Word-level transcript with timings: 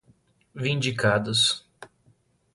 vindicados 0.55 1.63